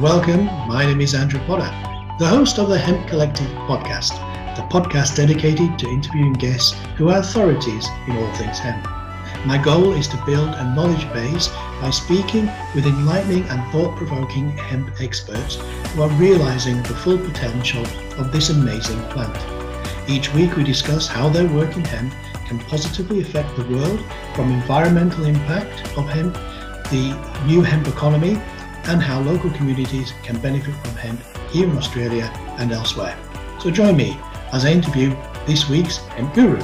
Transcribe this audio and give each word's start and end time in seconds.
Welcome. 0.00 0.46
My 0.66 0.86
name 0.86 1.02
is 1.02 1.14
Andrew 1.14 1.40
Potter, 1.40 1.70
the 2.18 2.26
host 2.26 2.58
of 2.58 2.70
the 2.70 2.78
Hemp 2.78 3.06
Collective 3.06 3.48
podcast, 3.68 4.16
the 4.56 4.62
podcast 4.62 5.14
dedicated 5.14 5.78
to 5.78 5.88
interviewing 5.88 6.32
guests 6.32 6.72
who 6.96 7.10
are 7.10 7.18
authorities 7.18 7.86
in 8.08 8.16
all 8.16 8.32
things 8.32 8.58
hemp. 8.58 8.82
My 9.46 9.58
goal 9.62 9.92
is 9.92 10.08
to 10.08 10.24
build 10.24 10.48
a 10.48 10.74
knowledge 10.74 11.04
base 11.12 11.48
by 11.82 11.90
speaking 11.90 12.48
with 12.74 12.86
enlightening 12.86 13.44
and 13.50 13.72
thought 13.72 13.94
provoking 13.98 14.56
hemp 14.56 14.90
experts 15.02 15.56
who 15.92 16.00
are 16.00 16.16
realizing 16.16 16.82
the 16.84 16.96
full 16.96 17.18
potential 17.18 17.84
of 18.16 18.32
this 18.32 18.48
amazing 18.48 19.02
plant. 19.10 19.36
Each 20.08 20.32
week, 20.32 20.56
we 20.56 20.64
discuss 20.64 21.08
how 21.08 21.28
their 21.28 21.46
work 21.46 21.76
in 21.76 21.84
hemp 21.84 22.14
can 22.46 22.58
positively 22.60 23.20
affect 23.20 23.54
the 23.54 23.68
world 23.68 24.02
from 24.34 24.50
environmental 24.50 25.26
impact 25.26 25.94
of 25.98 26.08
hemp, 26.08 26.32
the 26.90 27.14
new 27.46 27.60
hemp 27.60 27.86
economy, 27.86 28.40
and 28.84 29.02
how 29.02 29.20
local 29.20 29.50
communities 29.50 30.12
can 30.22 30.40
benefit 30.40 30.74
from 30.74 30.96
hemp 30.96 31.20
here 31.50 31.68
in 31.68 31.76
Australia 31.76 32.24
and 32.58 32.72
elsewhere. 32.72 33.16
So 33.60 33.70
join 33.70 33.96
me 33.96 34.18
as 34.52 34.64
I 34.64 34.72
interview 34.72 35.16
this 35.46 35.68
week's 35.68 35.98
Hemp 35.98 36.34
Guru. 36.34 36.60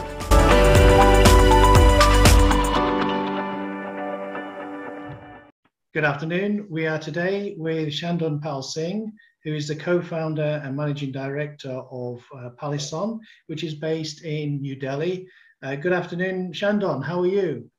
Good 5.97 6.05
afternoon. 6.05 6.66
We 6.69 6.87
are 6.87 6.98
today 6.98 7.55
with 7.56 7.91
Chandon 7.91 8.39
Pal 8.39 8.62
Singh, 8.62 9.12
who 9.45 9.55
is 9.55 9.69
the 9.69 9.77
co-founder 9.77 10.61
and 10.62 10.77
managing 10.77 11.11
director 11.11 11.83
of 11.91 12.22
uh, 12.37 12.50
Palison, 12.59 13.19
which 13.47 13.64
is 13.64 13.75
based 13.75 14.22
in 14.22 14.61
New 14.61 14.77
Delhi. 14.77 15.27
Uh, 15.62 15.75
good 15.75 15.94
afternoon, 15.94 16.53
Shandon. 16.53 17.00
How 17.00 17.20
are 17.20 17.27
you? 17.27 17.70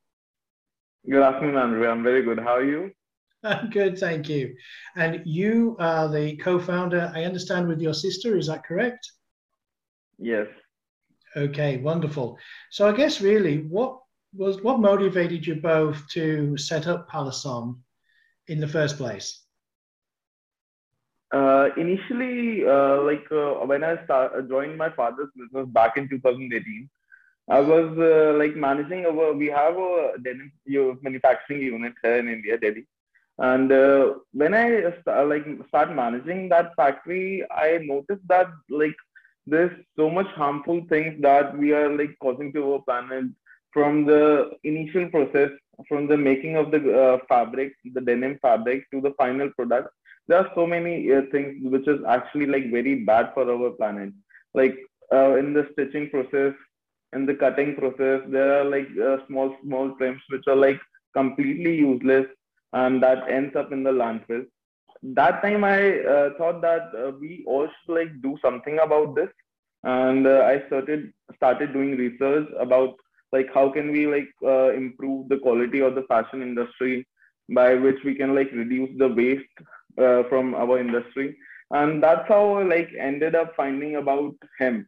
Good 1.08 1.22
afternoon, 1.22 1.58
Andrew. 1.58 1.88
I'm 1.88 2.02
very 2.02 2.24
good. 2.24 2.40
How 2.40 2.56
are 2.56 2.64
you? 2.64 2.92
I'm 3.48 3.70
good, 3.80 3.98
thank 3.98 4.30
you. 4.30 4.56
And 4.96 5.22
you 5.26 5.76
are 5.80 6.10
the 6.10 6.36
co-founder, 6.38 7.12
I 7.16 7.24
understand, 7.24 7.68
with 7.68 7.82
your 7.82 7.94
sister. 7.94 8.38
Is 8.38 8.48
that 8.48 8.66
correct? 8.66 9.10
Yes. 10.20 10.48
Okay, 11.36 11.78
wonderful. 11.78 12.38
So 12.72 12.88
I 12.88 12.92
guess 12.92 13.22
really, 13.22 13.60
what 13.64 14.00
was 14.34 14.62
what 14.62 14.80
motivated 14.80 15.46
you 15.46 15.56
both 15.56 16.08
to 16.10 16.58
set 16.58 16.88
up 16.88 17.08
Palison 17.08 17.84
in 18.48 18.60
the 18.60 18.68
first 18.68 18.98
place? 18.98 19.44
Uh, 21.32 21.70
initially, 21.78 22.66
uh, 22.66 23.02
like 23.02 23.26
uh, 23.32 23.66
when 23.66 23.84
I 23.84 24.04
start, 24.06 24.50
joined 24.50 24.78
my 24.78 24.90
father's 24.90 25.30
business 25.36 25.68
back 25.68 25.98
in 25.98 26.08
2018, 26.10 26.90
I 27.50 27.60
was 27.60 27.98
uh, 27.98 28.38
like 28.38 28.56
managing 28.56 29.06
our. 29.06 29.34
We 29.34 29.48
have 29.48 29.76
a 29.78 30.14
denim 30.24 30.52
manufacturing 31.02 31.62
unit 31.62 31.94
here 32.02 32.18
in 32.18 32.30
India, 32.30 32.58
Delhi, 32.58 32.88
and 33.40 33.72
uh, 33.72 34.14
when 34.34 34.54
I 34.54 35.00
start, 35.02 35.30
like 35.30 35.46
start 35.68 35.94
managing 35.94 36.50
that 36.50 36.76
factory, 36.76 37.44
I 37.52 37.80
noticed 37.84 38.28
that 38.28 38.48
like 38.70 38.96
there's 39.46 39.72
so 39.96 40.10
much 40.10 40.28
harmful 40.28 40.86
things 40.90 41.22
that 41.22 41.58
we 41.58 41.72
are 41.72 41.96
like 41.96 42.18
causing 42.20 42.52
to 42.54 42.74
our 42.74 42.80
planet 42.82 43.26
from 43.72 44.06
the 44.06 44.52
initial 44.64 45.08
process, 45.10 45.52
from 45.88 46.08
the 46.08 46.18
making 46.18 46.56
of 46.58 46.72
the 46.72 46.80
uh, 47.00 47.18
fabric, 47.30 47.74
the 47.94 48.02
denim 48.02 48.40
fabric, 48.42 48.90
to 48.92 49.02
the 49.02 49.14
final 49.18 49.50
product. 49.52 49.90
There 50.28 50.40
are 50.40 50.52
so 50.56 50.66
many 50.66 51.14
uh, 51.14 51.22
things 51.32 51.58
which 51.62 51.88
is 51.88 52.00
actually 52.08 52.48
like 52.48 52.72
very 52.72 53.04
bad 53.06 53.32
for 53.36 53.50
our 53.50 53.70
planet. 53.72 54.14
Like 54.56 54.78
uh, 55.14 55.36
in 55.36 55.54
the 55.54 55.70
stitching 55.74 56.10
process, 56.10 56.54
in 57.14 57.28
the 57.28 57.36
cutting 57.36 57.76
process, 57.76 58.22
there 58.30 58.60
are 58.60 58.66
like 58.66 58.88
uh, 59.02 59.18
small 59.28 59.56
small 59.64 59.96
trims 59.98 60.22
which 60.30 60.48
are 60.48 60.56
like 60.56 60.82
completely 61.14 61.76
useless 61.76 62.26
and 62.74 63.02
that 63.04 63.30
ends 63.30 63.56
up 63.56 63.72
in 63.72 63.84
the 63.84 63.92
landfill. 63.92 64.46
That 65.04 65.42
time 65.42 65.64
I 65.64 66.00
uh, 66.02 66.30
thought 66.38 66.62
that 66.62 66.92
uh, 66.98 67.12
we 67.20 67.44
all 67.48 67.68
should 67.68 67.94
like 67.96 68.22
do 68.22 68.38
something 68.42 68.80
about 68.80 69.16
this, 69.16 69.30
and 69.84 70.26
uh, 70.28 70.42
I 70.46 70.66
started 70.68 71.14
started 71.36 71.74
doing 71.74 71.96
research 71.98 72.48
about 72.60 72.96
like 73.32 73.48
how 73.54 73.70
can 73.72 73.92
we 73.92 74.08
like 74.08 74.30
uh, 74.44 74.72
improve 74.74 75.30
the 75.30 75.38
quality 75.40 75.80
of 75.82 75.96
the 75.96 76.04
fashion 76.04 76.42
industry 76.42 77.06
by 77.54 77.74
which 77.76 77.98
we 78.04 78.16
can 78.16 78.36
like 78.36 78.52
reduce 78.52 78.90
the 78.98 79.08
waste 79.08 79.58
uh, 79.98 80.24
from 80.30 80.56
our 80.56 80.80
industry, 80.80 81.38
and 81.72 82.02
that's 82.04 82.28
how 82.28 82.54
I 82.56 82.64
like 82.64 82.90
ended 83.00 83.36
up 83.36 83.56
finding 83.56 83.96
about 83.98 84.36
hemp. 84.60 84.88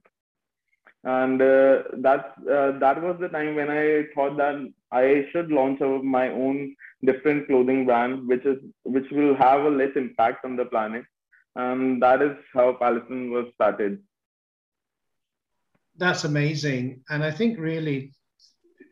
And 1.04 1.42
uh, 1.42 1.84
that's 2.00 2.38
uh, 2.48 2.72
that 2.80 3.02
was 3.02 3.18
the 3.20 3.30
time 3.30 3.56
when 3.56 3.70
I 3.70 4.04
thought 4.14 4.38
that 4.38 4.56
I 4.92 5.26
should 5.32 5.52
launch 5.52 5.80
my 6.04 6.30
own 6.30 6.76
different 7.06 7.48
clothing 7.48 7.86
brand, 7.86 8.28
which 8.28 8.46
is 8.46 8.58
which 8.84 9.10
will 9.12 9.36
have 9.36 9.62
a 9.62 9.70
less 9.70 9.96
impact 9.96 10.46
on 10.46 10.56
the 10.56 10.66
planet, 10.66 11.06
and 11.56 12.02
that 12.02 12.22
is 12.22 12.36
how 12.54 12.74
Palison 12.74 13.32
was 13.32 13.46
started. 13.54 14.00
That's 15.98 16.24
amazing, 16.24 17.02
and 17.10 17.24
I 17.24 17.32
think 17.32 17.60
really 17.60 18.14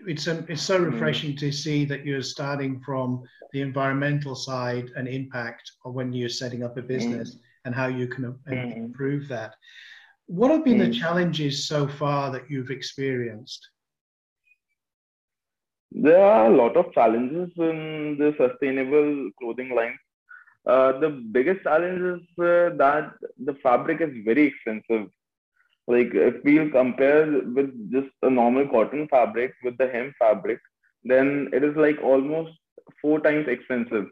it's 0.07 0.27
a, 0.27 0.45
it's 0.47 0.61
so 0.61 0.77
refreshing 0.77 1.33
mm. 1.33 1.39
to 1.39 1.51
see 1.51 1.85
that 1.85 2.05
you're 2.05 2.21
starting 2.21 2.79
from 2.81 3.23
the 3.51 3.61
environmental 3.61 4.35
side 4.35 4.91
and 4.95 5.07
impact 5.07 5.71
of 5.85 5.93
when 5.93 6.13
you're 6.13 6.29
setting 6.29 6.63
up 6.63 6.77
a 6.77 6.81
business 6.81 7.35
mm. 7.35 7.39
and 7.65 7.75
how 7.75 7.87
you 7.87 8.07
can 8.07 8.35
mm. 8.47 8.77
improve 8.77 9.27
that. 9.27 9.55
What 10.27 10.51
have 10.51 10.65
been 10.65 10.77
mm. 10.77 10.79
the 10.79 10.85
hmm. 10.87 11.01
challenges 11.01 11.67
so 11.67 11.87
far 11.87 12.31
that 12.31 12.49
you've 12.49 12.69
experienced? 12.69 13.65
There 15.91 16.23
are 16.23 16.47
a 16.47 16.55
lot 16.55 16.75
of 16.77 16.93
challenges 16.93 17.51
in 17.57 18.17
the 18.19 18.33
sustainable 18.37 19.29
clothing 19.39 19.75
line. 19.75 19.97
Uh, 20.65 20.99
the 20.99 21.09
biggest 21.09 21.63
challenge 21.63 22.21
is 22.21 22.39
uh, 22.39 22.75
that 22.77 23.13
the 23.45 23.53
fabric 23.63 24.01
is 24.01 24.11
very 24.25 24.43
expensive. 24.43 25.09
Like 25.87 26.11
if 26.13 26.43
we 26.43 26.69
compare 26.69 27.25
with 27.55 27.91
just 27.91 28.09
a 28.21 28.29
normal 28.29 28.67
cotton 28.67 29.07
fabric 29.09 29.53
with 29.63 29.77
the 29.77 29.87
hemp 29.87 30.13
fabric, 30.19 30.59
then 31.03 31.49
it 31.53 31.63
is 31.63 31.75
like 31.77 31.97
almost 32.03 32.51
four 33.01 33.19
times 33.21 33.47
expensive 33.47 34.07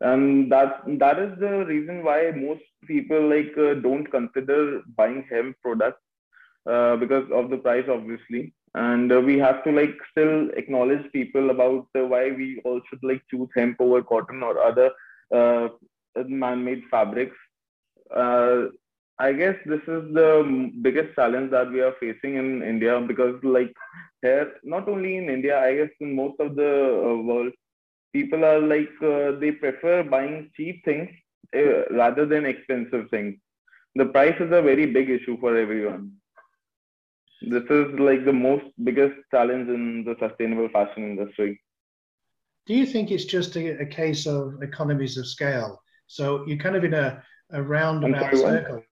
and 0.00 0.50
that 0.50 0.82
that 0.98 1.18
is 1.18 1.38
the 1.38 1.64
reason 1.66 2.02
why 2.02 2.30
most 2.34 2.62
people 2.86 3.28
like 3.28 3.52
uh, 3.58 3.74
don't 3.74 4.06
consider 4.10 4.80
buying 4.96 5.24
hemp 5.30 5.56
products 5.62 6.00
uh, 6.70 6.96
because 6.96 7.24
of 7.32 7.50
the 7.50 7.58
price 7.58 7.84
obviously 7.88 8.52
and 8.74 9.12
uh, 9.12 9.20
we 9.20 9.38
have 9.38 9.62
to 9.64 9.72
like 9.72 9.96
still 10.10 10.48
acknowledge 10.56 11.10
people 11.12 11.50
about 11.50 11.86
uh, 11.98 12.04
why 12.04 12.30
we 12.30 12.60
all 12.64 12.80
should 12.88 13.02
like 13.02 13.22
choose 13.30 13.48
hemp 13.56 13.76
over 13.80 14.02
cotton 14.02 14.42
or 14.42 14.58
other 14.60 14.90
uh, 15.34 15.68
man-made 16.26 16.82
fabrics. 16.90 17.36
Uh, 18.14 18.66
i 19.18 19.32
guess 19.32 19.56
this 19.66 19.82
is 19.94 20.02
the 20.18 20.28
biggest 20.82 21.14
challenge 21.14 21.50
that 21.50 21.70
we 21.70 21.80
are 21.86 21.94
facing 22.00 22.36
in 22.42 22.62
india 22.62 22.94
because 23.10 23.34
like 23.42 23.72
here 24.22 24.46
not 24.74 24.88
only 24.88 25.16
in 25.16 25.28
india 25.28 25.56
i 25.60 25.74
guess 25.78 25.90
in 26.00 26.14
most 26.20 26.38
of 26.40 26.56
the 26.56 26.70
world 27.28 27.52
people 28.12 28.44
are 28.44 28.60
like 28.60 28.94
uh, 29.12 29.32
they 29.42 29.50
prefer 29.52 30.02
buying 30.02 30.50
cheap 30.56 30.84
things 30.84 31.08
uh, 31.56 31.84
rather 31.90 32.26
than 32.26 32.44
expensive 32.46 33.08
things. 33.10 33.36
The 33.96 34.06
price 34.06 34.36
is 34.40 34.52
a 34.52 34.62
very 34.62 34.86
big 34.86 35.10
issue 35.10 35.38
for 35.40 35.56
everyone 35.56 36.19
this 37.42 37.64
is 37.70 37.98
like 37.98 38.24
the 38.24 38.32
most 38.32 38.64
biggest 38.84 39.14
challenge 39.30 39.68
in 39.68 40.04
the 40.04 40.14
sustainable 40.20 40.68
fashion 40.68 41.02
industry 41.04 41.60
do 42.66 42.74
you 42.74 42.86
think 42.86 43.10
it's 43.10 43.24
just 43.24 43.56
a, 43.56 43.80
a 43.80 43.86
case 43.86 44.26
of 44.26 44.62
economies 44.62 45.16
of 45.16 45.26
scale 45.26 45.80
so 46.06 46.44
you're 46.46 46.58
kind 46.58 46.76
of 46.76 46.84
in 46.84 46.94
a, 46.94 47.22
a 47.52 47.62
roundabout 47.62 48.34
circle 48.34 48.76
what? 48.76 48.84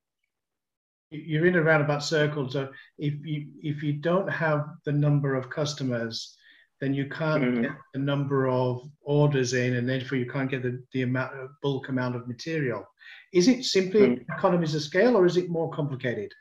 you're 1.10 1.46
in 1.46 1.56
a 1.56 1.62
roundabout 1.62 2.02
circle 2.02 2.48
so 2.48 2.68
if 2.98 3.14
you 3.24 3.46
if 3.62 3.82
you 3.82 3.94
don't 3.94 4.30
have 4.30 4.66
the 4.84 4.92
number 4.92 5.34
of 5.34 5.50
customers 5.50 6.36
then 6.80 6.94
you 6.94 7.08
can't 7.08 7.42
mm. 7.42 7.62
get 7.62 7.72
the 7.92 7.98
number 7.98 8.48
of 8.48 8.82
orders 9.02 9.52
in, 9.52 9.76
and 9.76 9.88
therefore 9.88 10.18
you 10.18 10.30
can't 10.30 10.50
get 10.50 10.62
the, 10.62 10.82
the 10.92 11.02
amount 11.02 11.34
of 11.38 11.50
bulk 11.62 11.88
amount 11.88 12.14
of 12.14 12.28
material. 12.28 12.84
Is 13.32 13.48
it 13.48 13.64
simply 13.64 14.00
mm. 14.00 14.24
economies 14.36 14.74
of 14.74 14.82
scale, 14.82 15.16
or 15.16 15.26
is 15.26 15.36
it 15.36 15.50
more 15.50 15.70
complicated? 15.70 16.32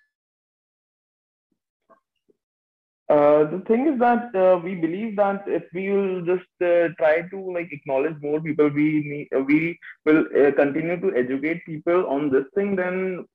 Uh, 3.09 3.45
the 3.45 3.63
thing 3.67 3.87
is 3.87 3.97
that 3.99 4.35
uh, 4.35 4.59
we 4.61 4.75
believe 4.75 5.15
that 5.15 5.41
if 5.47 5.63
we 5.73 5.89
will 5.89 6.25
just 6.25 6.49
uh, 6.61 6.89
try 6.97 7.21
to 7.29 7.39
like 7.53 7.71
acknowledge 7.71 8.15
more 8.21 8.41
people, 8.41 8.67
we 8.67 9.01
need, 9.05 9.27
uh, 9.33 9.41
we 9.41 9.79
will 10.05 10.25
uh, 10.37 10.51
continue 10.51 10.99
to 10.99 11.15
educate 11.15 11.65
people 11.65 12.05
on 12.07 12.29
this 12.29 12.43
thing. 12.53 12.75
Then 12.75 13.25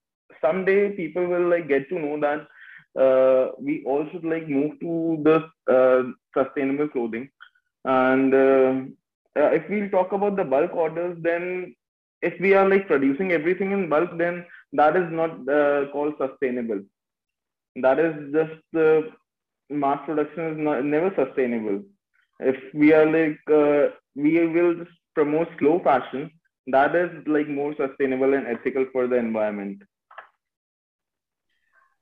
someday 0.42 0.90
people 0.90 1.26
will 1.26 1.48
like 1.48 1.68
get 1.68 1.88
to 1.88 1.98
know 1.98 2.20
that 2.20 2.46
we 3.58 3.82
all 3.86 4.06
should 4.12 4.24
like 4.24 4.46
move 4.46 4.78
to 4.80 5.22
the 5.24 6.14
sustainable 6.36 6.88
clothing. 6.88 7.30
And 7.86 8.94
if 9.34 9.70
we 9.70 9.88
talk 9.88 10.12
about 10.12 10.36
the 10.36 10.44
bulk 10.44 10.74
orders, 10.74 11.16
then 11.22 11.74
if 12.20 12.38
we 12.40 12.52
are 12.52 12.68
like 12.68 12.86
producing 12.86 13.32
everything 13.32 13.72
in 13.72 13.88
bulk, 13.88 14.18
then 14.18 14.44
that 14.74 14.96
is 14.96 15.10
not 15.10 15.46
called 15.92 16.14
sustainable. 16.18 16.82
That 17.76 17.98
is 17.98 18.14
just 18.34 19.21
mass 19.72 20.00
production 20.06 20.52
is 20.52 20.58
not, 20.58 20.84
never 20.84 21.12
sustainable. 21.14 21.82
If 22.40 22.56
we 22.74 22.92
are 22.92 23.06
like 23.06 23.38
we 24.14 24.46
will 24.46 24.74
just 24.74 24.90
promote 25.14 25.48
slow 25.58 25.80
fashion, 25.80 26.30
that 26.68 26.94
is 26.94 27.10
like 27.26 27.48
more 27.48 27.74
sustainable 27.76 28.34
and 28.34 28.46
ethical 28.46 28.86
for 28.92 29.06
the 29.06 29.16
environment. 29.16 29.82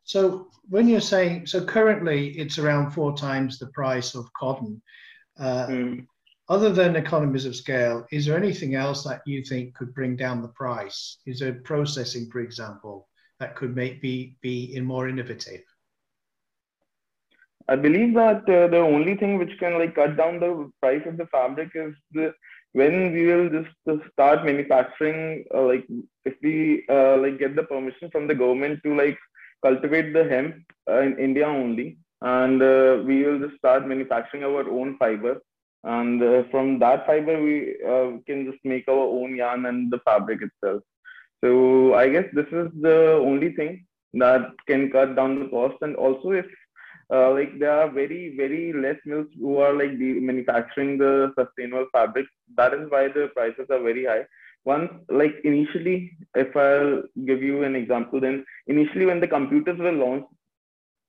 So 0.05 0.49
when 0.69 0.89
you're 0.89 1.01
saying 1.01 1.47
so 1.47 1.65
currently 1.65 2.31
it's 2.31 2.59
around 2.59 2.91
four 2.91 3.17
times 3.17 3.59
the 3.59 3.69
price 3.69 4.15
of 4.15 4.33
cotton. 4.33 4.83
Uh, 5.39 5.67
mm. 5.67 6.07
Other 6.49 6.73
than 6.73 6.97
economies 6.97 7.45
of 7.45 7.55
scale, 7.55 8.05
is 8.11 8.27
there 8.27 8.37
anything 8.37 8.75
else 8.75 9.05
that 9.05 9.23
you 9.25 9.45
think 9.45 9.73
could 9.75 9.95
bring 9.95 10.17
down 10.17 10.43
the 10.43 10.49
price? 10.49 11.19
Is 11.25 11.39
there 11.39 11.55
processing, 11.55 12.29
for 12.29 12.41
example, 12.41 13.09
that 13.39 13.55
could 13.55 13.77
make 13.77 14.03
be 14.03 14.37
be 14.43 14.75
in 14.75 14.85
more 14.85 15.09
innovative? 15.09 15.63
I 17.71 17.77
believe 17.77 18.15
that 18.15 18.43
uh, 18.49 18.67
the 18.67 18.83
only 18.95 19.15
thing 19.17 19.39
which 19.39 19.57
can 19.61 19.79
like 19.79 19.95
cut 19.95 20.17
down 20.17 20.41
the 20.41 20.71
price 20.83 21.03
of 21.07 21.17
the 21.17 21.27
fabric 21.27 21.71
is 21.75 21.95
the 22.13 22.35
when 22.73 23.13
we 23.13 23.27
will 23.27 23.49
just 23.49 23.77
uh, 23.89 23.97
start 24.13 24.45
manufacturing 24.45 25.45
uh, 25.55 25.63
like 25.63 25.87
if 26.25 26.35
we 26.43 26.85
uh, 26.89 27.17
like 27.19 27.39
get 27.39 27.55
the 27.55 27.63
permission 27.63 28.11
from 28.11 28.27
the 28.27 28.35
government 28.35 28.81
to 28.85 28.97
like 28.97 29.19
cultivate 29.63 30.13
the 30.13 30.25
hemp 30.25 30.57
uh, 30.91 31.01
in 31.01 31.19
India 31.19 31.47
only, 31.47 31.99
and 32.23 32.61
uh, 32.63 33.03
we 33.05 33.23
will 33.25 33.39
just 33.39 33.57
start 33.59 33.87
manufacturing 33.87 34.45
our 34.45 34.69
own 34.69 34.97
fiber. 34.99 35.41
And 35.85 36.47
from 36.51 36.79
that 36.81 37.07
fiber, 37.07 37.43
we 37.43 37.77
can 38.27 38.45
just 38.51 38.63
make 38.65 38.87
our 38.87 39.07
own 39.19 39.35
yarn 39.35 39.65
and 39.65 39.91
the 39.91 39.99
fabric 40.01 40.41
itself. 40.43 40.83
So 41.43 41.95
I 41.95 42.11
guess 42.11 42.27
this 42.35 42.51
is 42.53 42.69
the 42.83 43.19
only 43.31 43.55
thing 43.55 43.87
that 44.15 44.51
can 44.67 44.91
cut 44.91 45.17
down 45.17 45.41
the 45.41 45.49
cost. 45.49 45.77
And 45.81 45.97
also, 45.97 46.33
if 46.33 46.45
uh, 47.13 47.31
like 47.33 47.59
there 47.59 47.73
are 47.81 47.91
very 47.91 48.35
very 48.37 48.73
less 48.73 48.97
mills 49.05 49.27
who 49.39 49.59
are 49.59 49.73
like 49.73 49.93
manufacturing 49.99 50.99
the 50.99 51.33
sustainable 51.39 51.87
fabric 51.93 52.27
that 52.57 52.75
is 52.75 52.91
why 52.91 53.09
the 53.09 53.29
prices 53.35 53.67
are 53.71 53.83
very 53.83 54.05
high. 54.05 54.25
Once 54.65 54.91
like 55.09 55.37
initially 55.45 56.13
if 56.35 56.55
i'll 56.55 57.03
give 57.29 57.43
you 57.43 57.63
an 57.65 57.75
example 57.75 58.21
then 58.21 58.45
initially 58.67 59.07
when 59.07 59.21
the 59.21 59.27
computers 59.27 59.79
were 59.79 59.93
launched 59.93 60.29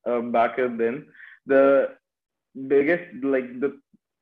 uh, 0.10 0.22
back 0.22 0.56
then 0.58 1.06
the 1.46 1.90
biggest 2.68 3.04
like 3.24 3.48
the 3.60 3.78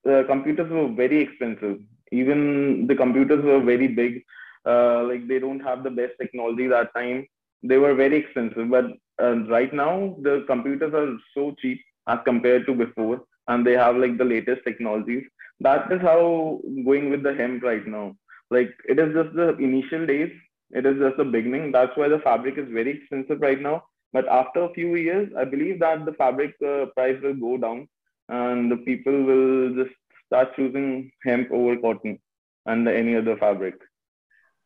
uh, 0.09 0.23
computers 0.27 0.69
were 0.71 0.87
very 0.87 1.19
expensive. 1.21 1.79
Even 2.11 2.87
the 2.87 2.95
computers 2.95 3.43
were 3.43 3.59
very 3.61 3.87
big. 3.87 4.23
Uh, 4.65 5.03
like 5.03 5.27
they 5.27 5.39
don't 5.39 5.59
have 5.61 5.83
the 5.83 5.89
best 5.89 6.13
technology 6.19 6.67
that 6.67 6.93
time. 6.95 7.25
They 7.63 7.77
were 7.77 7.93
very 7.93 8.17
expensive 8.17 8.69
but 8.69 8.85
right 9.21 9.73
now 9.73 10.15
the 10.21 10.43
computers 10.47 10.93
are 10.93 11.09
so 11.33 11.43
cheap 11.59 11.79
as 12.07 12.19
compared 12.25 12.65
to 12.65 12.73
before 12.73 13.21
and 13.47 13.65
they 13.65 13.73
have 13.73 13.95
like 13.95 14.17
the 14.17 14.23
latest 14.23 14.61
technologies. 14.63 15.23
That 15.59 15.91
is 15.91 16.01
how 16.01 16.59
going 16.85 17.09
with 17.09 17.23
the 17.23 17.33
hemp 17.33 17.63
right 17.63 17.85
now. 17.85 18.15
Like 18.49 18.69
it 18.87 18.99
is 18.99 19.13
just 19.13 19.35
the 19.35 19.55
initial 19.57 20.05
days. 20.05 20.31
It 20.71 20.85
is 20.85 20.97
just 20.99 21.17
the 21.17 21.23
beginning. 21.25 21.71
That's 21.71 21.95
why 21.95 22.07
the 22.09 22.19
fabric 22.19 22.57
is 22.57 22.67
very 22.71 22.91
expensive 22.97 23.41
right 23.41 23.59
now. 23.61 23.83
But 24.13 24.27
after 24.27 24.63
a 24.63 24.73
few 24.73 24.95
years 24.95 25.29
i 25.37 25.43
believe 25.45 25.79
that 25.79 26.05
the 26.05 26.13
fabric 26.13 26.53
uh, 26.71 26.85
price 26.95 27.19
will 27.23 27.35
go 27.45 27.57
down 27.57 27.87
and 28.29 28.71
the 28.71 28.77
people 28.77 29.17
will 29.29 29.75
just 29.79 29.95
start 30.25 30.55
choosing 30.55 31.11
hemp 31.25 31.51
over 31.51 31.77
cotton 31.77 32.19
and 32.65 32.87
any 32.87 33.15
other 33.15 33.37
fabric. 33.37 33.75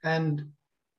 And 0.04 0.54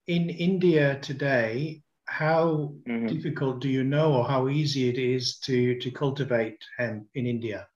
in 0.07 0.31
india 0.31 0.99
today 1.01 1.84
how 2.07 2.75
mm-hmm. 2.89 3.07
difficult 3.07 3.61
do 3.61 3.69
you 3.69 3.85
know 3.85 4.13
or 4.15 4.25
how 4.25 4.49
easy 4.49 4.89
it 4.89 4.99
is 4.99 5.39
to 5.39 5.79
to 5.81 5.91
cultivate 5.91 6.59
hemp 6.79 7.07
in 7.15 7.27
india 7.27 7.67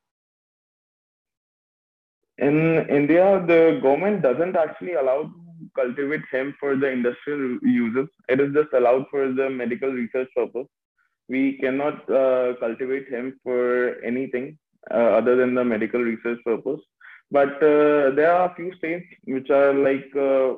in 2.38 2.86
India, 2.88 3.44
the 3.46 3.80
government 3.82 4.22
doesn't 4.22 4.56
actually 4.56 4.94
allow 4.94 5.24
to 5.24 5.70
cultivate 5.74 6.22
hemp 6.30 6.54
for 6.60 6.76
the 6.76 6.88
industrial 6.88 7.58
uses. 7.62 8.08
It 8.28 8.40
is 8.40 8.52
just 8.54 8.72
allowed 8.72 9.06
for 9.10 9.32
the 9.32 9.50
medical 9.50 9.90
research 9.90 10.28
purpose. 10.36 10.68
We 11.28 11.58
cannot 11.58 12.08
uh, 12.08 12.54
cultivate 12.60 13.10
hemp 13.10 13.34
for 13.42 14.00
anything 14.04 14.56
uh, 14.90 15.18
other 15.18 15.34
than 15.36 15.54
the 15.54 15.64
medical 15.64 16.00
research 16.00 16.38
purpose. 16.44 16.80
But 17.30 17.56
uh, 17.56 18.14
there 18.14 18.32
are 18.32 18.50
a 18.50 18.54
few 18.54 18.72
states 18.76 19.06
which 19.24 19.50
are 19.50 19.74
like 19.74 20.08
uh, 20.16 20.54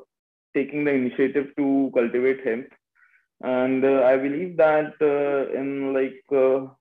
taking 0.54 0.84
the 0.84 0.92
initiative 0.92 1.48
to 1.56 1.90
cultivate 1.94 2.44
hemp. 2.44 2.66
And 3.42 3.84
uh, 3.84 4.02
I 4.04 4.16
believe 4.16 4.56
that 4.58 4.94
uh, 5.00 5.58
in 5.58 5.94
like 5.94 6.22
four 6.28 6.76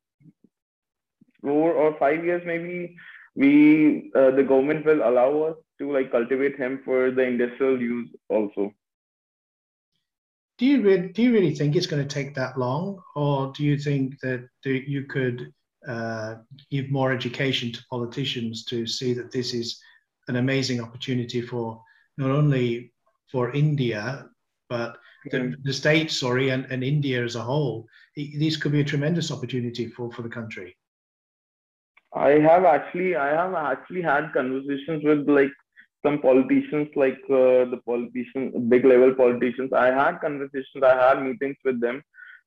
or 1.73 1.97
five 1.97 2.23
years, 2.25 2.41
maybe 2.45 2.95
we 3.35 4.11
uh, 4.15 4.31
the 4.31 4.44
government 4.44 4.85
will 4.85 5.07
allow 5.07 5.41
us 5.44 5.56
to 5.79 5.91
like 5.91 6.11
cultivate 6.11 6.57
hemp 6.57 6.83
for 6.83 7.11
the 7.11 7.23
industrial 7.23 7.79
use 7.81 8.09
also. 8.29 8.73
Do 10.57 10.65
you 10.65 10.81
really 10.81 11.07
do 11.09 11.21
you 11.21 11.31
really 11.31 11.56
think 11.56 11.75
it's 11.75 11.88
going 11.88 12.06
to 12.06 12.13
take 12.13 12.35
that 12.35 12.59
long? 12.59 13.01
Or 13.15 13.53
do 13.55 13.63
you 13.63 13.77
think 13.77 14.19
that 14.19 14.50
you 14.65 15.05
could 15.05 15.53
uh, 15.88 16.35
give 16.69 16.91
more 16.91 17.13
education 17.13 17.71
to 17.71 17.85
politicians 17.89 18.65
to 18.65 18.85
see 18.85 19.13
that 19.13 19.31
this 19.31 19.53
is 19.53 19.81
an 20.27 20.35
amazing 20.35 20.81
opportunity 20.81 21.41
for 21.41 21.81
not 22.17 22.31
only 22.31 22.91
for 23.31 23.53
India 23.53 24.25
but 24.67 24.97
the, 25.31 25.55
the 25.63 25.73
states, 25.73 26.19
sorry, 26.19 26.49
and, 26.49 26.65
and 26.71 26.83
India 26.83 27.23
as 27.23 27.35
a 27.35 27.41
whole. 27.41 27.87
This 28.15 28.57
could 28.57 28.71
be 28.71 28.81
a 28.81 28.85
tremendous 28.85 29.31
opportunity 29.31 29.87
for, 29.87 30.11
for 30.11 30.21
the 30.21 30.29
country. 30.29 30.75
I 32.13 32.31
have 32.31 32.65
actually 32.65 33.15
I 33.15 33.29
have 33.29 33.53
actually 33.53 34.01
had 34.01 34.33
conversations 34.33 35.03
with 35.03 35.29
like 35.29 35.51
some 36.05 36.19
politicians 36.19 36.87
like 36.95 37.19
uh, 37.29 37.69
the 37.73 37.79
politicians 37.85 38.55
big 38.67 38.85
level 38.85 39.13
politicians 39.13 39.73
I 39.73 39.87
had 39.87 40.19
conversations 40.19 40.83
I 40.83 40.95
had 40.95 41.21
meetings 41.21 41.57
with 41.63 41.79
them 41.79 42.01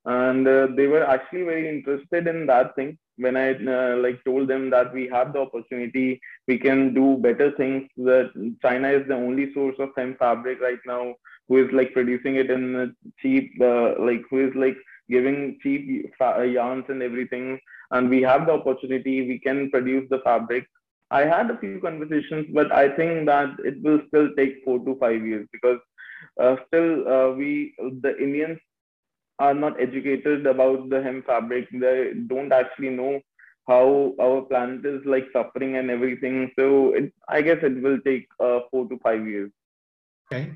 and 0.05 0.49
uh, 0.49 0.69
they 0.76 0.87
were 0.88 1.05
actually 1.05 1.43
very 1.43 1.69
interested 1.69 2.26
in 2.26 2.46
that 2.46 2.75
thing 2.75 2.99
when 3.19 3.37
I 3.37 3.52
uh, 3.52 3.96
like 3.99 4.25
told 4.25 4.49
them 4.49 4.69
that 4.70 4.93
we 4.93 5.06
have 5.08 5.32
the 5.32 5.40
opportunity 5.40 6.20
we 6.49 6.58
can 6.58 6.93
do 6.93 7.19
better 7.19 7.52
things 7.52 7.88
that 7.99 8.32
China 8.62 8.88
is 8.88 9.06
the 9.06 9.14
only 9.14 9.52
source 9.55 9.76
of 9.79 9.90
hemp 9.96 10.19
fabric 10.19 10.61
right 10.61 10.81
now 10.87 11.14
who 11.53 11.65
is 11.65 11.73
like 11.73 11.93
producing 11.93 12.37
it 12.37 12.51
in 12.51 12.94
cheap 13.21 13.53
uh, 13.61 13.94
like 14.09 14.23
who 14.31 14.49
is 14.49 14.55
like 14.55 14.77
giving 15.09 15.59
cheap 15.63 16.13
yarns 16.21 16.85
and 16.89 17.03
everything 17.03 17.59
and 17.93 18.09
we 18.09 18.23
have 18.23 18.47
the 18.47 18.53
opportunity, 18.53 19.29
we 19.29 19.39
can 19.39 19.71
produce 19.71 20.09
the 20.11 20.21
fabric. 20.21 20.67
I 21.11 21.23
had 21.27 21.51
a 21.51 21.59
few 21.59 21.79
conversations, 21.81 22.47
but 22.53 22.73
I 22.73 22.89
think 22.97 23.27
that 23.27 23.51
it 23.59 23.82
will 23.82 24.01
still 24.09 24.31
take 24.37 24.65
four 24.65 24.79
to 24.81 24.97
five 24.99 25.27
years 25.27 25.47
because 25.53 25.79
uh, 26.41 26.56
still 26.67 27.06
uh, 27.06 27.31
we 27.32 27.75
the 27.79 28.17
Indians 28.19 28.59
are 29.39 29.53
not 29.53 29.81
educated 29.81 30.47
about 30.47 30.89
the 30.89 31.03
hemp 31.03 31.27
fabric. 31.27 31.69
They 31.71 32.15
don't 32.27 32.53
actually 32.53 32.91
know 32.91 33.21
how 33.69 34.15
our 34.21 34.41
planet 34.43 34.87
is 34.87 35.03
like 35.05 35.27
suffering 35.32 35.77
and 35.77 35.91
everything. 35.91 36.51
So 36.59 36.94
it, 36.94 37.13
I 37.29 37.43
guess 37.43 37.59
it 37.63 37.82
will 37.82 37.99
take 38.06 38.27
uh, 38.41 38.61
four 38.71 38.89
to 38.89 38.99
five 39.03 39.27
years. 39.27 39.51
Okay. 40.32 40.55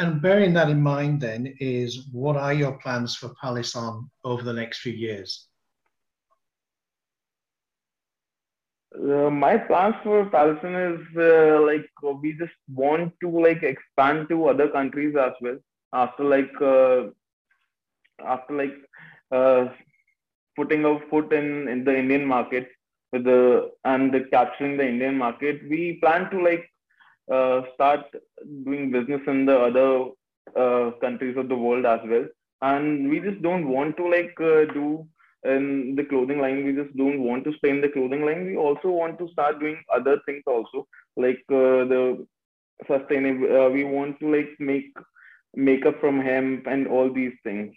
And 0.00 0.22
bearing 0.22 0.54
that 0.54 0.70
in 0.70 0.80
mind, 0.80 1.20
then, 1.20 1.54
is 1.60 2.06
what 2.10 2.34
are 2.34 2.54
your 2.54 2.72
plans 2.78 3.14
for 3.14 3.34
Palison 3.38 4.10
over 4.24 4.42
the 4.42 4.54
next 4.54 4.78
few 4.78 4.94
years? 4.94 5.46
Uh, 8.94 9.28
my 9.28 9.58
plans 9.58 9.94
for 10.02 10.24
Palison 10.30 10.74
is 10.74 11.00
uh, 11.18 11.60
like 11.66 11.86
uh, 12.02 12.12
we 12.12 12.32
just 12.32 12.56
want 12.72 13.12
to 13.20 13.28
like 13.28 13.62
expand 13.62 14.30
to 14.30 14.46
other 14.46 14.68
countries 14.68 15.16
as 15.16 15.32
well 15.42 15.58
after 15.92 16.24
like 16.24 16.54
uh, 16.62 17.02
after 18.24 18.56
like 18.56 18.76
uh, 19.32 19.66
putting 20.56 20.86
our 20.86 21.02
foot 21.10 21.30
in, 21.34 21.68
in 21.68 21.84
the 21.84 21.94
Indian 21.94 22.24
market 22.24 22.68
with 23.12 23.24
the 23.24 23.70
and 23.84 24.14
the 24.14 24.20
capturing 24.32 24.78
the 24.78 24.88
Indian 24.88 25.18
market 25.18 25.60
we 25.68 25.98
plan 26.02 26.30
to 26.30 26.42
like 26.42 26.66
uh, 27.30 27.62
start 27.74 28.04
doing 28.64 28.90
business 28.90 29.20
in 29.26 29.46
the 29.46 29.58
other 29.58 30.10
countries 31.00 31.36
of 31.36 31.48
the 31.48 31.54
world 31.54 31.86
as 31.86 32.00
well. 32.04 32.26
And 32.62 33.08
we 33.08 33.20
just 33.20 33.40
don't 33.42 33.68
want 33.68 33.96
to 33.96 34.08
like 34.08 34.36
do 34.36 35.06
in 35.44 35.94
the 35.96 36.04
clothing 36.04 36.40
line. 36.40 36.64
We 36.64 36.72
just 36.72 36.94
don't 36.96 37.22
want 37.22 37.44
to 37.44 37.52
stay 37.58 37.70
in 37.70 37.80
the 37.80 37.88
clothing 37.88 38.24
line. 38.24 38.46
We 38.46 38.56
also 38.56 38.88
want 38.90 39.18
to 39.18 39.28
start 39.32 39.60
doing 39.60 39.82
other 39.92 40.20
things 40.26 40.42
also 40.46 40.86
like 41.16 41.42
uh, 41.50 41.84
the 41.92 42.26
sustainable 42.86 43.66
uh, 43.66 43.68
we 43.68 43.84
want 43.84 44.18
to 44.20 44.36
like 44.36 44.50
make 44.58 44.92
makeup 45.54 46.00
from 46.00 46.20
hemp 46.20 46.66
and 46.66 46.86
all 46.86 47.12
these 47.12 47.32
things. 47.44 47.74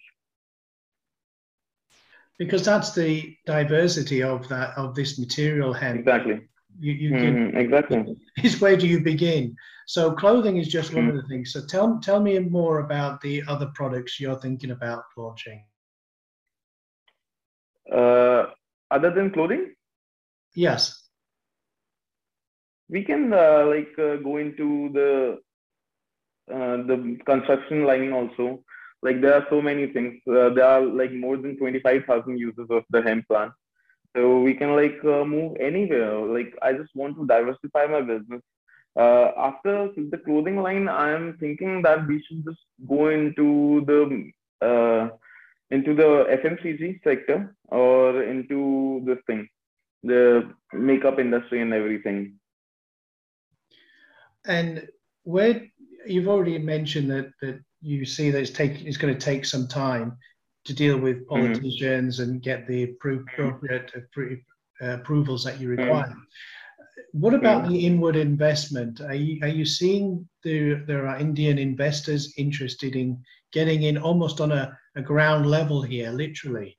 Because 2.37 2.65
that's 2.65 2.93
the 2.93 3.35
diversity 3.45 4.23
of 4.23 4.47
that 4.49 4.77
of 4.77 4.95
this 4.95 5.19
material 5.19 5.73
hemp. 5.73 5.99
Exactly 5.99 6.41
you, 6.79 6.93
you 6.93 7.11
mm-hmm. 7.11 7.51
can, 7.51 7.57
exactly 7.57 8.15
is 8.43 8.59
where 8.61 8.77
do 8.77 8.87
you 8.87 8.99
begin 8.99 9.55
so 9.87 10.11
clothing 10.13 10.57
is 10.57 10.67
just 10.67 10.93
one 10.93 11.07
of 11.07 11.15
the 11.15 11.23
things 11.23 11.51
so 11.51 11.65
tell 11.65 11.99
tell 11.99 12.19
me 12.19 12.37
more 12.39 12.79
about 12.79 13.19
the 13.21 13.43
other 13.47 13.69
products 13.75 14.19
you're 14.19 14.39
thinking 14.39 14.71
about 14.71 15.03
launching 15.17 15.63
uh, 17.91 18.45
other 18.91 19.11
than 19.11 19.31
clothing? 19.31 19.73
Yes. 20.55 21.09
We 22.89 23.03
can 23.03 23.33
uh, 23.33 23.65
like 23.67 23.93
uh, 23.97 24.17
go 24.17 24.37
into 24.37 24.89
the 24.93 25.39
uh, 26.53 26.77
the 26.89 27.17
construction 27.25 27.85
line 27.85 28.11
also. 28.11 28.63
Like 29.01 29.21
there 29.21 29.33
are 29.33 29.47
so 29.49 29.61
many 29.61 29.87
things. 29.87 30.21
Uh, 30.27 30.49
there 30.49 30.65
are 30.65 30.81
like 30.81 31.11
more 31.11 31.37
than 31.37 31.57
25,000 31.57 32.37
users 32.37 32.67
of 32.69 32.83
the 32.89 33.01
hemp 33.01 33.27
plant. 33.27 33.51
So 34.15 34.39
we 34.39 34.53
can 34.53 34.75
like 34.75 34.99
uh, 35.03 35.25
move 35.25 35.57
anywhere. 35.59 36.19
Like 36.19 36.53
I 36.61 36.73
just 36.73 36.95
want 36.95 37.17
to 37.17 37.25
diversify 37.25 37.87
my 37.87 38.01
business. 38.01 38.41
Uh, 38.95 39.31
after 39.37 39.89
the 39.95 40.17
clothing 40.23 40.57
line, 40.57 40.87
I 40.87 41.11
am 41.11 41.37
thinking 41.39 41.81
that 41.81 42.07
we 42.07 42.23
should 42.23 42.45
just 42.45 42.59
go 42.87 43.09
into 43.09 43.83
the 43.87 44.31
uh, 44.65 45.09
into 45.71 45.95
the 45.95 46.25
FMCG 46.29 47.03
sector 47.03 47.55
or 47.69 48.21
into 48.21 49.01
this 49.05 49.17
thing, 49.25 49.47
the 50.03 50.53
makeup 50.73 51.17
industry 51.17 51.61
and 51.61 51.73
everything. 51.73 52.35
And 54.45 54.87
where 55.23 55.65
you've 56.05 56.27
already 56.27 56.59
mentioned 56.59 57.09
that 57.09 57.31
that 57.41 57.59
you 57.81 58.05
see 58.05 58.29
that 58.29 58.41
it's 58.41 58.51
take 58.51 58.81
it's 58.85 58.97
going 58.97 59.13
to 59.13 59.19
take 59.19 59.45
some 59.45 59.67
time 59.67 60.17
to 60.65 60.73
deal 60.73 60.97
with 60.97 61.17
mm-hmm. 61.17 61.35
politicians 61.35 62.19
mm-hmm. 62.19 62.31
and 62.31 62.41
get 62.41 62.67
the 62.67 62.83
appropriate 62.83 63.91
uh, 64.81 64.85
approvals 64.85 65.43
that 65.43 65.59
you 65.59 65.69
mm-hmm. 65.69 65.81
require. 65.81 66.07
Mm-hmm. 66.07 67.19
What 67.19 67.33
about 67.33 67.63
mm-hmm. 67.63 67.73
the 67.73 67.85
inward 67.85 68.15
investment? 68.15 69.01
Are 69.01 69.13
you, 69.13 69.39
are 69.43 69.47
you 69.47 69.65
seeing 69.65 70.27
there, 70.43 70.83
there 70.85 71.07
are 71.07 71.17
Indian 71.17 71.57
investors 71.57 72.33
interested 72.37 72.95
in 72.95 73.21
getting 73.51 73.83
in 73.83 73.97
almost 73.97 74.41
on 74.41 74.51
a, 74.51 74.77
a 74.95 75.01
ground 75.01 75.45
level 75.45 75.81
here, 75.81 76.11
literally? 76.11 76.77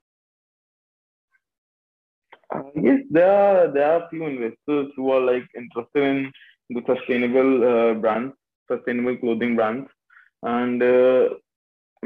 Uh, 2.55 2.62
yes, 2.75 3.00
there 3.11 3.31
are 3.31 3.73
there 3.73 3.93
are 3.93 4.09
few 4.11 4.26
investors 4.26 4.93
who 4.97 5.11
are 5.11 5.21
like 5.21 5.47
interested 5.57 6.03
in 6.03 6.33
the 6.71 6.83
sustainable 6.87 7.53
uh, 7.64 7.95
brands, 7.95 8.35
sustainable 8.71 9.17
clothing 9.17 9.57
brands, 9.57 9.88
and 10.43 10.83
uh, 10.83 11.31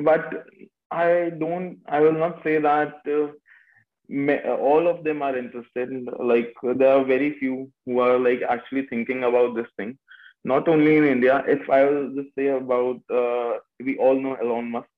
but 0.05 0.47
I 0.91 1.31
don't. 1.39 1.79
I 1.89 2.01
will 2.01 2.13
not 2.13 2.43
say 2.43 2.59
that 2.59 2.95
uh, 3.07 4.51
all 4.55 4.89
of 4.89 5.05
them 5.05 5.23
are 5.23 5.37
interested. 5.37 5.91
Like 6.19 6.55
there 6.63 6.93
are 6.93 7.05
very 7.05 7.39
few 7.39 7.71
who 7.87 8.01
are 8.01 8.19
like 8.19 8.43
actually 8.49 8.87
thinking 8.87 9.25
about 9.25 9.55
this 9.55 9.67
thing. 9.77 9.99
Not 10.45 10.69
only 10.69 10.97
in 10.97 11.05
India. 11.05 11.45
If 11.47 11.69
I 11.69 11.85
will 11.85 12.15
just 12.15 12.35
say 12.37 12.49
about, 12.49 13.01
uh, 13.11 13.59
we 13.85 13.99
all 13.99 14.19
know 14.19 14.35
Elon 14.35 14.71
Musk. 14.71 14.89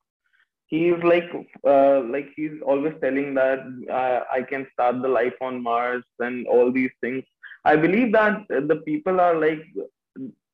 He's 0.66 1.02
like, 1.02 1.28
uh, 1.66 2.02
like 2.02 2.28
he's 2.36 2.60
always 2.64 2.94
telling 3.00 3.34
that 3.34 3.60
uh, 3.90 4.20
I 4.32 4.42
can 4.42 4.66
start 4.72 5.02
the 5.02 5.08
life 5.08 5.34
on 5.40 5.62
Mars 5.62 6.04
and 6.20 6.46
all 6.46 6.70
these 6.70 6.92
things. 7.00 7.24
I 7.64 7.74
believe 7.74 8.12
that 8.12 8.46
the 8.48 8.80
people 8.84 9.20
are 9.20 9.34
like 9.34 9.62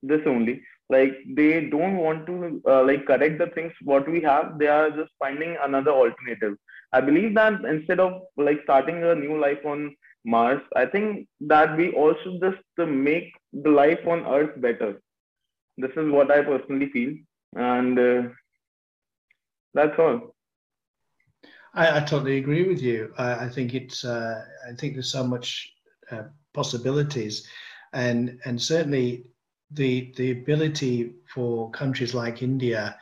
this 0.03 0.21
only 0.27 0.63
like 0.89 1.15
they 1.35 1.67
don't 1.67 1.97
want 1.97 2.27
to 2.27 2.63
uh, 2.69 2.83
like 2.85 3.07
correct 3.07 3.39
the 3.39 3.49
things 3.49 3.73
what 3.83 4.09
we 4.09 4.21
have. 4.23 4.59
They 4.59 4.69
are 4.69 4.91
just 4.91 5.11
finding 5.19 5.57
another 5.63 5.91
alternative. 5.91 6.57
I 6.93 7.01
believe 7.01 7.35
that 7.35 7.65
instead 7.65 8.01
of 8.01 8.23
like 8.37 8.61
starting 8.65 9.03
a 9.03 9.15
new 9.15 9.39
life 9.39 9.65
on 9.65 9.95
mars 10.35 10.63
i 10.75 10.85
think 10.85 11.27
that 11.41 11.77
we 11.81 11.91
also 12.03 12.39
just 12.45 12.89
make 13.09 13.33
the 13.65 13.71
life 13.71 14.01
on 14.07 14.27
earth 14.27 14.61
better. 14.61 15.01
This 15.79 15.93
is 15.97 16.11
what 16.11 16.31
i 16.31 16.43
personally 16.43 16.91
feel. 16.91 17.15
And 17.55 17.99
uh, 17.99 18.23
that's 19.73 19.99
all. 19.99 20.35
I, 21.75 21.99
I, 21.99 22.01
totally 22.01 22.39
agree 22.39 22.67
with 22.67 22.83
you. 22.83 23.13
I, 23.19 23.45
I 23.47 23.49
think 23.49 23.75
it's 23.75 24.05
uh, 24.05 24.45
i 24.69 24.75
think 24.75 24.95
there's 24.95 25.13
so 25.13 25.25
much 25.25 25.71
uh, 26.11 26.25
possibilities. 26.55 27.47
And 27.93 28.41
and 28.45 28.61
certainly 28.61 29.27
the 29.71 30.13
the 30.17 30.31
ability 30.31 31.15
for 31.33 31.71
countries 31.71 32.15
like 32.15 32.43
India 32.43 32.97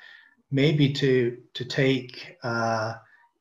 maybe 0.50 0.92
to 0.92 1.38
to 1.52 1.64
take 1.64 2.36
uh, 2.42 2.94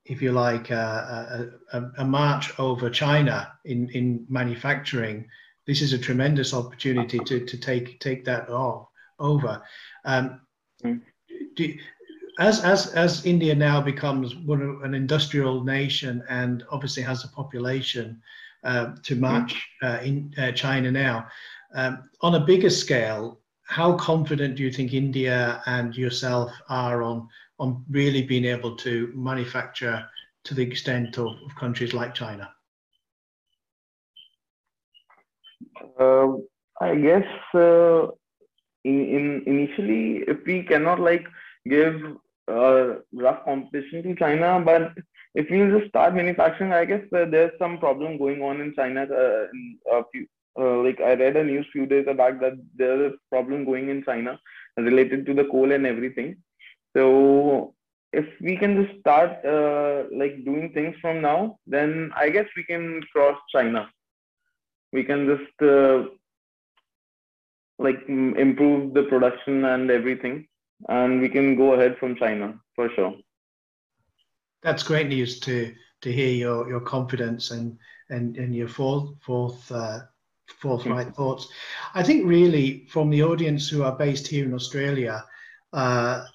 if 0.06 0.22
you 0.22 0.32
like 0.32 0.72
uh, 0.72 0.76
a, 0.76 1.48
a, 1.74 1.92
a, 2.00 2.06
march 2.06 2.60
over 2.60 2.90
China 2.90 3.54
in 3.66 3.90
in 3.90 4.26
manufacturing 4.30 5.26
this 5.66 5.82
is 5.82 5.94
a 5.94 5.98
tremendous 5.98 6.54
opportunity 6.54 7.20
to 7.20 7.46
to 7.46 7.58
take 7.58 8.00
take 8.00 8.26
that 8.26 8.50
off, 8.50 8.88
over 9.20 9.62
um, 10.06 10.42
mm. 10.84 11.02
do, 11.56 11.74
as 12.40 12.64
as 12.64 12.94
as 12.94 13.26
India 13.26 13.56
now 13.56 13.82
becomes 13.82 14.36
one 14.36 14.80
an 14.84 14.94
industrial 14.94 15.64
nation 15.64 16.24
and 16.30 16.64
obviously 16.72 17.04
has 17.04 17.24
a 17.24 17.30
population 17.30 18.22
uh, 18.64 18.92
to 19.04 19.16
match 19.16 19.68
uh, 19.82 20.00
in 20.04 20.34
uh, 20.38 20.52
China 20.52 20.92
now 20.92 21.28
um, 21.74 22.10
on 22.22 22.36
a 22.36 22.40
bigger 22.40 22.70
scale, 22.70 23.40
how 23.64 23.94
confident 23.94 24.56
do 24.56 24.64
you 24.64 24.72
think 24.72 24.94
India 24.94 25.62
and 25.66 25.96
yourself 25.96 26.52
are 26.70 27.02
on 27.04 27.28
on 27.60 27.84
really 27.90 28.24
being 28.24 28.46
able 28.46 28.76
to 28.76 29.12
manufacture 29.16 30.06
to 30.44 30.54
the 30.54 30.62
extent 30.62 31.18
of, 31.18 31.28
of 31.46 31.56
countries 31.56 31.94
like 31.94 32.14
China? 32.14 32.52
Uh, 36.00 36.34
I 36.82 36.96
guess 36.96 37.28
uh, 37.54 38.08
in, 38.84 39.00
in 39.16 39.44
initially, 39.46 40.24
if 40.28 40.38
we 40.46 40.64
cannot 40.64 41.00
like 41.00 41.26
give 41.70 42.02
uh, 42.48 42.96
rough 43.14 43.46
competition 43.46 44.04
to 44.04 44.16
China, 44.16 44.62
but 44.64 44.92
if 45.36 45.50
we 45.50 45.60
just 45.78 45.90
start 45.90 46.16
manufacturing, 46.16 46.74
I 46.74 46.86
guess 46.86 47.02
uh, 47.16 47.26
there's 47.26 47.58
some 47.58 47.78
problem 47.78 48.18
going 48.18 48.42
on 48.42 48.62
in 48.62 48.74
China 48.76 49.04
uh, 49.04 49.48
in 49.54 49.78
a 49.92 50.02
few, 50.12 50.28
uh, 50.60 50.78
like 50.78 51.00
I 51.02 51.14
read 51.16 51.38
a 51.38 51.44
news 51.44 51.68
few 51.72 51.86
days 51.86 52.06
back 52.06 52.40
that 52.42 52.54
there 52.76 53.06
is 53.06 53.14
a 53.14 53.30
problem 53.30 53.66
going 53.66 53.90
in 53.90 54.04
China 54.04 54.40
related 54.78 55.26
to 55.26 55.34
the 55.34 55.46
coal 55.46 55.72
and 55.72 55.86
everything. 55.86 56.38
So 56.96 57.74
if 58.12 58.26
we 58.42 58.58
can 58.58 58.84
just 58.84 59.00
start 59.00 59.44
uh, 59.46 60.04
like 60.16 60.44
doing 60.46 60.72
things 60.74 60.96
from 61.02 61.22
now, 61.22 61.58
then 61.66 62.12
I 62.16 62.30
guess 62.30 62.46
we 62.56 62.64
can 62.64 63.02
cross 63.12 63.38
China. 63.54 63.90
We 64.92 65.04
can 65.04 65.26
just 65.26 65.62
uh, 65.62 66.04
like 67.80 68.08
improve 68.08 68.94
the 68.94 69.04
production 69.04 69.66
and 69.66 69.90
everything, 69.90 70.48
and 70.88 71.20
we 71.20 71.30
can 71.30 71.56
go 71.56 71.74
ahead 71.74 71.98
from 72.00 72.16
China 72.16 72.60
for 72.76 72.90
sure. 72.96 73.16
That's 74.62 74.84
great 74.84 75.08
news 75.08 75.40
to 75.42 75.74
to 76.02 76.12
hear 76.12 76.30
your 76.30 76.70
your 76.70 76.82
confidence 76.82 77.52
and 77.52 77.78
and 78.10 78.38
and 78.38 78.56
your 78.56 78.68
fourth 78.68 79.10
fourth 79.22 79.72
uh, 79.72 80.00
forthright 80.60 81.08
mm-hmm. 81.08 81.16
thoughts. 81.16 81.48
I 81.94 82.04
think 82.04 82.26
really 82.26 82.86
from 82.90 83.10
the 83.10 83.24
audience 83.24 83.68
who 83.70 83.84
are 83.84 83.96
based 83.96 84.28
here 84.28 84.46
in 84.46 84.54
Australia, 84.54 85.24
uh, 85.74 86.26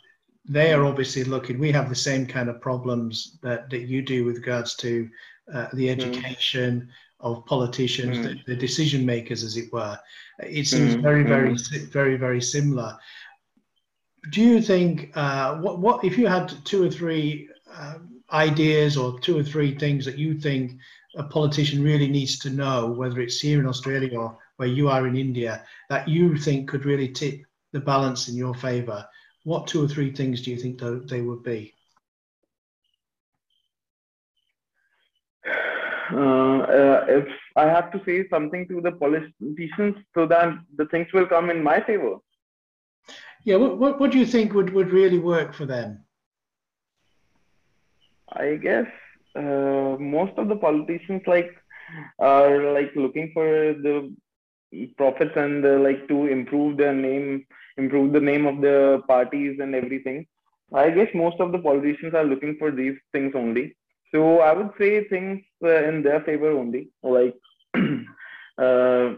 they 0.48 0.72
are 0.72 0.84
obviously 0.84 1.24
looking. 1.24 1.58
We 1.58 1.72
have 1.72 1.88
the 1.88 1.94
same 1.94 2.26
kind 2.26 2.48
of 2.48 2.60
problems 2.60 3.38
that, 3.42 3.68
that 3.70 3.82
you 3.82 4.02
do 4.02 4.24
with 4.24 4.36
regards 4.36 4.74
to 4.76 5.08
uh, 5.52 5.68
the 5.72 5.88
mm-hmm. 5.88 6.00
education 6.00 6.80
mm. 6.80 6.88
of 7.20 7.44
politicians, 7.46 8.18
mm. 8.18 8.22
the, 8.24 8.54
the, 8.54 8.56
decision 8.56 9.04
makers, 9.04 9.42
as 9.42 9.56
it 9.56 9.72
were. 9.72 9.98
It 10.40 10.66
seems 10.66 10.96
mm. 10.96 11.02
very, 11.02 11.22
very, 11.22 11.56
very, 11.90 12.16
very 12.16 12.40
similar. 12.40 12.96
Do 14.30 14.42
you 14.42 14.60
think 14.60 15.12
uh, 15.14 15.56
what 15.56 15.78
what 15.78 16.04
if 16.04 16.18
you 16.18 16.26
had 16.26 16.52
two 16.64 16.84
or 16.84 16.90
three 16.90 17.48
um, 17.74 18.20
ideas 18.32 18.96
or 18.96 19.18
two 19.20 19.38
or 19.38 19.42
three 19.42 19.74
things 19.74 20.04
that 20.04 20.18
you 20.18 20.38
think 20.38 20.72
a 21.16 21.22
politician 21.24 21.82
really 21.82 22.08
needs 22.08 22.38
to 22.40 22.50
know, 22.50 22.88
whether 22.88 23.20
it's 23.20 23.40
here 23.40 23.60
in 23.60 23.66
Australia 23.66 24.18
or 24.18 24.38
where 24.56 24.68
you 24.68 24.88
are 24.88 25.06
in 25.06 25.16
India, 25.16 25.64
that 25.88 26.08
you 26.08 26.36
think 26.36 26.68
could 26.68 26.84
really 26.84 27.08
tip 27.08 27.42
the 27.72 27.80
balance 27.80 28.28
in 28.28 28.36
your 28.36 28.54
favour? 28.54 29.06
What 29.44 29.66
two 29.66 29.84
or 29.84 29.88
three 29.88 30.12
things 30.12 30.42
do 30.42 30.50
you 30.50 30.56
think 30.56 30.80
they 31.08 31.20
would 31.22 31.42
be? 31.42 31.72
Uh, 36.10 36.60
uh, 36.60 37.04
if 37.08 37.28
I 37.56 37.66
have 37.66 37.92
to 37.92 38.00
say 38.04 38.26
something 38.28 38.66
to 38.68 38.80
the 38.80 38.92
politicians 38.92 39.96
so 40.14 40.26
that 40.26 40.58
the 40.76 40.86
things 40.86 41.08
will 41.12 41.26
come 41.26 41.50
in 41.50 41.62
my 41.62 41.80
favor. 41.80 42.16
Yeah, 43.44 43.56
what, 43.56 43.78
what, 43.78 44.00
what 44.00 44.10
do 44.10 44.18
you 44.18 44.26
think 44.26 44.52
would, 44.54 44.72
would 44.72 44.90
really 44.90 45.18
work 45.18 45.54
for 45.54 45.66
them? 45.66 46.04
I 48.30 48.56
guess 48.56 48.86
uh, 49.38 49.96
most 49.98 50.32
of 50.36 50.48
the 50.48 50.56
politicians 50.56 51.22
like 51.26 51.52
are 52.18 52.72
like 52.72 52.92
looking 52.96 53.30
for 53.34 53.44
the 53.86 54.14
profits 54.96 55.32
and 55.36 55.64
uh, 55.64 55.78
like 55.78 56.06
to 56.08 56.26
improve 56.26 56.76
their 56.76 56.94
name, 56.94 57.46
improve 57.76 58.12
the 58.12 58.20
name 58.20 58.46
of 58.46 58.60
the 58.60 59.02
parties 59.08 59.58
and 59.60 59.74
everything. 59.74 60.26
I 60.74 60.90
guess 60.90 61.08
most 61.14 61.40
of 61.40 61.52
the 61.52 61.58
politicians 61.58 62.14
are 62.14 62.24
looking 62.24 62.56
for 62.58 62.70
these 62.70 62.96
things 63.12 63.32
only. 63.34 63.74
So 64.14 64.40
I 64.40 64.52
would 64.52 64.70
say 64.78 65.08
things 65.08 65.40
uh, 65.64 65.84
in 65.84 66.02
their 66.02 66.20
favor 66.22 66.50
only. 66.50 66.90
Like 67.02 67.34
uh, 68.58 69.14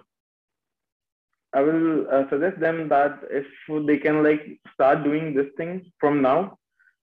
I 1.52 1.60
will 1.62 2.06
uh, 2.10 2.28
suggest 2.30 2.60
them 2.60 2.88
that 2.88 3.20
if 3.30 3.46
they 3.86 3.98
can 3.98 4.22
like 4.22 4.42
start 4.74 5.02
doing 5.02 5.34
this 5.34 5.48
thing 5.56 5.90
from 5.98 6.22
now, 6.22 6.58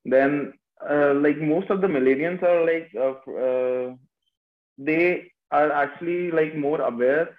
then 0.05 0.53
uh, 0.89 1.13
like 1.15 1.37
most 1.37 1.69
of 1.69 1.81
the 1.81 1.87
millennials 1.87 2.41
are 2.43 2.65
like 2.65 2.89
uh, 2.95 3.31
uh, 3.31 3.95
they 4.77 5.31
are 5.51 5.71
actually 5.71 6.31
like 6.31 6.55
more 6.55 6.81
aware 6.81 7.29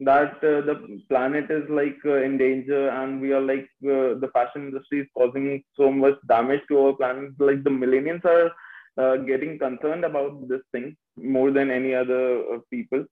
that 0.00 0.34
uh, 0.42 0.60
the 0.68 1.00
planet 1.08 1.50
is 1.50 1.68
like 1.68 1.98
uh, 2.04 2.22
in 2.22 2.36
danger 2.36 2.88
and 2.88 3.20
we 3.20 3.32
are 3.32 3.40
like 3.40 3.68
uh, 3.84 4.18
the 4.22 4.30
fashion 4.32 4.68
industry 4.68 5.00
is 5.00 5.06
causing 5.16 5.62
so 5.76 5.90
much 5.90 6.14
damage 6.28 6.60
to 6.68 6.78
our 6.78 6.92
planet 6.94 7.30
like 7.38 7.62
the 7.62 7.70
millennials 7.70 8.24
are 8.24 8.50
uh, 8.98 9.16
getting 9.16 9.58
concerned 9.58 10.04
about 10.04 10.48
this 10.48 10.62
thing 10.72 10.96
more 11.16 11.50
than 11.50 11.70
any 11.70 11.94
other 11.94 12.42
uh, 12.54 12.58
people 12.70 13.04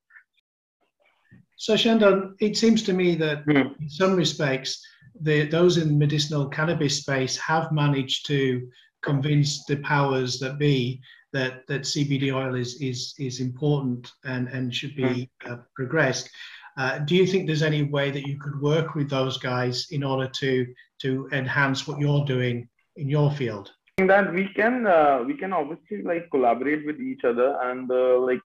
so 1.56 1.76
Chandon 1.76 2.34
it 2.40 2.56
seems 2.56 2.82
to 2.82 2.92
me 2.92 3.14
that 3.14 3.46
mm. 3.46 3.80
in 3.80 3.88
some 3.88 4.14
respects 4.14 4.84
the, 5.22 5.46
those 5.46 5.76
in 5.76 5.98
medicinal 5.98 6.48
cannabis 6.48 6.98
space 6.98 7.36
have 7.36 7.70
managed 7.72 8.26
to 8.26 8.68
convince 9.02 9.64
the 9.64 9.76
powers 9.76 10.38
that 10.38 10.58
be 10.58 11.00
that 11.32 11.66
that 11.68 11.82
CBD 11.82 12.34
oil 12.34 12.54
is 12.54 12.80
is 12.80 13.14
is 13.18 13.40
important 13.40 14.10
and 14.24 14.48
and 14.48 14.74
should 14.74 14.96
be 14.96 15.30
hmm. 15.42 15.52
uh, 15.52 15.56
progressed. 15.74 16.30
Uh, 16.76 16.98
do 17.00 17.14
you 17.14 17.26
think 17.26 17.46
there's 17.46 17.62
any 17.62 17.82
way 17.82 18.10
that 18.10 18.26
you 18.26 18.38
could 18.38 18.60
work 18.60 18.94
with 18.94 19.10
those 19.10 19.36
guys 19.38 19.88
in 19.90 20.02
order 20.02 20.28
to 20.28 20.66
to 21.02 21.28
enhance 21.32 21.86
what 21.86 21.98
you're 21.98 22.24
doing 22.24 22.68
in 22.96 23.08
your 23.08 23.30
field? 23.32 23.72
That 23.98 24.32
we 24.32 24.48
can 24.48 24.86
uh, 24.86 25.22
we 25.26 25.34
can 25.34 25.52
obviously 25.52 26.02
like 26.02 26.30
collaborate 26.30 26.86
with 26.86 27.00
each 27.00 27.24
other 27.24 27.58
and 27.62 27.90
uh, 27.90 28.18
like 28.18 28.40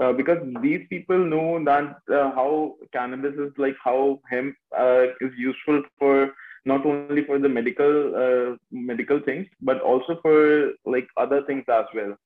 uh, 0.00 0.12
because 0.12 0.38
these 0.62 0.86
people 0.88 1.18
know 1.18 1.62
that 1.64 1.96
uh, 2.10 2.30
how 2.32 2.76
cannabis 2.92 3.34
is 3.34 3.52
like 3.58 3.76
how 3.82 4.20
hemp 4.28 4.54
uh, 4.76 5.06
is 5.20 5.32
useful 5.36 5.82
for 5.98 6.32
not 6.64 6.86
only 6.86 7.24
for 7.24 7.38
the 7.38 7.48
medical 7.48 8.56
medical 8.70 9.20
things 9.20 9.46
but 9.60 9.80
also 9.80 10.18
for 10.22 10.72
like 10.84 11.08
other 11.16 11.42
things 11.46 11.64
as 11.68 11.84
well 11.94 12.16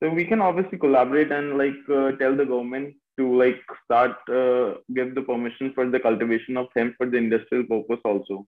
so 0.00 0.08
we 0.08 0.24
can 0.24 0.40
obviously 0.40 0.78
collaborate 0.78 1.32
and 1.32 1.58
like 1.58 1.74
tell 2.18 2.36
the 2.36 2.44
government 2.44 2.94
to 3.18 3.36
like 3.36 3.60
start 3.84 4.16
uh, 4.28 4.74
give 4.94 5.14
the 5.14 5.22
permission 5.22 5.72
for 5.74 5.90
the 5.90 6.00
cultivation 6.00 6.56
of 6.56 6.68
hemp 6.74 6.96
for 6.96 7.06
the 7.06 7.16
industrial 7.16 7.64
purpose 7.64 8.00
also. 8.04 8.46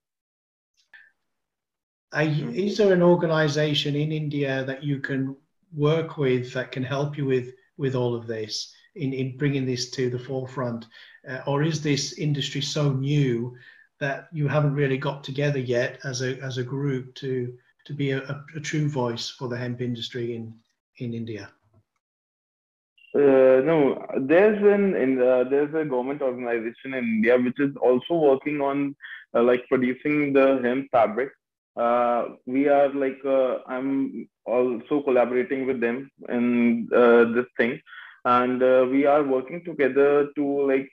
is 2.14 2.76
there 2.78 2.92
an 2.92 3.02
organization 3.02 3.97
in 3.97 4.12
India 4.12 4.64
that 4.64 4.83
you 4.83 5.00
can 5.00 5.37
work 5.73 6.16
with 6.16 6.52
that 6.54 6.73
can 6.73 6.83
help 6.83 7.19
you 7.19 7.26
with 7.26 7.49
with 7.76 7.95
all 7.95 8.14
of 8.14 8.26
this 8.26 8.73
in, 8.95 9.12
in 9.12 9.37
bringing 9.37 9.66
this 9.66 9.90
to 9.90 10.09
the 10.11 10.19
forefront? 10.19 10.87
Uh, 11.28 11.40
or 11.47 11.62
is 11.62 11.83
this 11.83 12.19
industry 12.19 12.61
so 12.61 12.92
new 12.92 13.57
that 14.00 14.28
you 14.33 14.49
haven't 14.49 14.75
really 14.75 14.99
got 14.99 15.23
together 15.23 15.59
yet 15.59 15.99
as 16.04 16.23
a, 16.23 16.40
as 16.40 16.59
a 16.59 16.64
group 16.64 17.14
to, 17.16 17.52
to 17.85 17.92
be 17.92 18.11
a, 18.11 18.45
a 18.57 18.61
true 18.61 18.88
voice 18.88 19.28
for 19.30 19.49
the 19.49 19.57
hemp 19.57 19.80
industry 19.80 20.35
in, 20.35 20.54
in 20.99 21.14
India? 21.14 21.50
Uh, 23.12 23.61
no, 23.64 24.07
there's 24.21 24.62
an 24.62 24.95
in, 24.95 25.21
uh, 25.21 25.42
there's 25.42 25.75
a 25.75 25.85
government 25.85 26.23
organization 26.23 26.95
in 26.95 27.04
India 27.04 27.37
which 27.37 27.59
is 27.59 27.75
also 27.83 28.14
working 28.14 28.61
on 28.61 28.95
uh, 29.35 29.42
like 29.42 29.66
producing 29.69 30.33
the 30.33 30.61
hemp 30.62 30.88
fabric. 30.92 31.30
Uh, 31.76 32.37
we 32.47 32.69
are 32.69 32.88
like 32.95 33.19
uh, 33.25 33.59
I'm 33.66 34.28
also 34.45 35.02
collaborating 35.02 35.66
with 35.66 35.80
them 35.80 36.09
in 36.28 36.87
this 37.35 37.47
thing, 37.57 37.80
and 38.25 38.61
we 38.90 39.07
are 39.07 39.25
working 39.25 39.64
together 39.64 40.28
to 40.37 40.66
like 40.69 40.90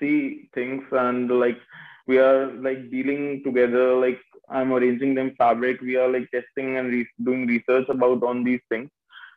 see 0.00 0.48
things 0.54 0.82
and 0.90 1.30
like 1.30 1.58
we 2.08 2.18
are 2.18 2.52
like 2.54 2.90
dealing 2.90 3.42
together. 3.44 3.94
Like 3.94 4.20
I'm 4.48 4.72
arranging 4.72 5.14
them 5.14 5.34
fabric. 5.38 5.80
We 5.80 5.96
are 5.96 6.10
like 6.10 6.28
testing 6.30 6.76
and 6.78 6.88
re- 6.88 7.14
doing 7.22 7.46
research 7.46 7.88
about 7.88 8.22
on 8.24 8.44
these 8.44 8.60
things, 8.68 8.90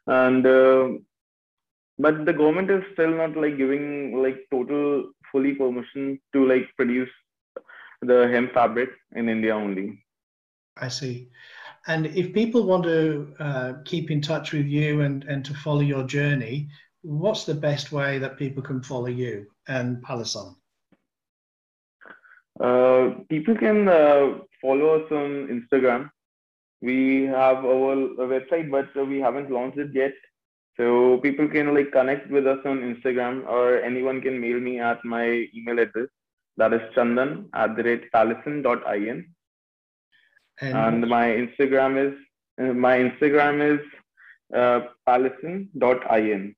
and 0.07 0.43
but 1.99 2.25
the 2.25 2.33
government 2.33 2.71
is 2.71 2.83
still 2.93 3.11
not 3.11 3.35
like 3.37 3.57
giving 3.57 4.21
like 4.21 4.39
total 4.51 5.11
fully 5.31 5.53
permission 5.53 6.19
to 6.33 6.47
like 6.47 6.67
produce 6.75 7.09
the 8.01 8.27
hemp 8.29 8.53
fabric 8.53 8.89
in 9.15 9.29
India 9.29 9.55
only. 9.55 10.03
I 10.77 10.87
see. 10.87 11.29
And 11.87 12.07
if 12.07 12.33
people 12.33 12.63
want 12.63 12.83
to 12.83 13.33
uh, 13.39 13.73
keep 13.85 14.09
in 14.11 14.21
touch 14.21 14.53
with 14.53 14.65
you 14.65 15.01
and, 15.01 15.23
and 15.25 15.43
to 15.45 15.53
follow 15.53 15.81
your 15.81 16.03
journey, 16.03 16.69
what's 17.01 17.45
the 17.45 17.53
best 17.53 17.91
way 17.91 18.17
that 18.19 18.37
people 18.37 18.63
can 18.63 18.81
follow 18.81 19.07
you 19.07 19.47
and 19.67 20.01
Palison? 20.01 20.55
Uh, 22.61 23.15
people 23.29 23.55
can 23.55 23.87
uh, 23.87 24.39
follow 24.61 24.99
us 24.99 25.11
on 25.11 25.47
Instagram. 25.55 26.09
We 26.81 27.23
have 27.23 27.57
our 27.65 27.95
website, 28.33 28.69
but 28.69 28.87
we 29.07 29.19
haven't 29.19 29.51
launched 29.51 29.79
it 29.79 29.93
yet. 29.93 30.13
So 30.77 31.17
people 31.17 31.47
can 31.47 31.73
like 31.73 31.91
connect 31.91 32.29
with 32.29 32.47
us 32.47 32.59
on 32.65 32.79
Instagram 32.79 33.47
or 33.47 33.81
anyone 33.81 34.21
can 34.21 34.39
mail 34.39 34.59
me 34.59 34.79
at 34.79 35.03
my 35.03 35.47
email 35.55 35.79
address. 35.79 36.07
That 36.57 36.73
is 36.73 36.81
chandan 36.95 37.45
at 37.53 37.75
the 37.75 37.83
rate 37.83 38.11
palison.in. 38.11 39.25
And, 40.61 40.77
and 40.77 41.07
my 41.07 41.27
Instagram 41.27 41.97
is 42.07 42.17
uh, 42.61 42.73
my 42.73 42.97
Instagram 42.97 43.55
is 43.73 43.81
uh, 44.55 44.81
palison.in. 45.05 46.55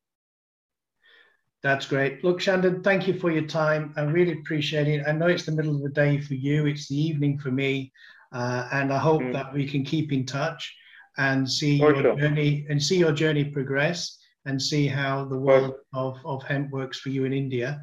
That's 1.64 1.86
great. 1.86 2.24
Look, 2.26 2.42
Chandon, 2.42 2.84
thank 2.84 3.08
you 3.08 3.14
for 3.14 3.32
your 3.32 3.48
time. 3.48 3.94
I 3.96 4.02
really 4.02 4.34
appreciate 4.34 4.88
it. 4.88 5.08
I 5.08 5.14
know 5.14 5.28
it's 5.28 5.46
the 5.46 5.54
middle 5.54 5.76
of 5.76 5.82
the 5.82 5.90
day 5.90 6.20
for 6.20 6.34
you, 6.34 6.66
it's 6.66 6.90
the 6.90 7.02
evening 7.02 7.40
for 7.40 7.52
me. 7.52 7.92
Uh, 8.34 8.68
and 8.74 8.92
I 8.92 8.98
hope 8.98 9.22
mm. 9.22 9.32
that 9.32 9.54
we 9.54 9.68
can 9.68 9.86
keep 9.86 10.12
in 10.12 10.26
touch 10.26 10.76
and 11.18 11.50
see 11.50 11.80
For 11.80 11.94
your 11.94 12.02
sure. 12.02 12.16
journey 12.18 12.66
and 12.70 12.82
see 12.82 12.98
your 12.98 13.14
journey 13.14 13.46
progress 13.46 14.18
and 14.46 14.62
see 14.62 14.88
how 14.88 15.24
the 15.26 15.38
world 15.38 15.76
of, 15.94 16.18
of 16.26 16.44
hemp 16.44 16.72
works 16.72 17.00
for 17.00 17.10
you 17.10 17.24
in 17.24 17.32
India. 17.32 17.82